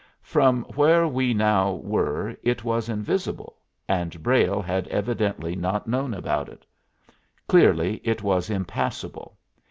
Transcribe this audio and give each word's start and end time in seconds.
From 0.23 0.63
where 0.73 1.07
we 1.07 1.31
now 1.31 1.73
were 1.75 2.35
it 2.41 2.63
was 2.63 2.89
invisible, 2.89 3.57
and 3.87 4.23
Brayle 4.23 4.59
had 4.63 4.87
evidently 4.87 5.55
not 5.55 5.85
known 5.85 6.15
about 6.15 6.49
it. 6.49 6.65
Clearly, 7.47 8.01
it 8.03 8.23
was 8.23 8.49
impassable. 8.49 9.37